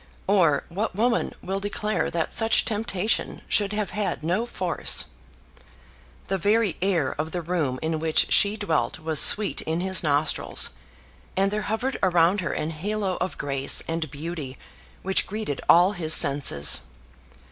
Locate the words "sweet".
9.19-9.61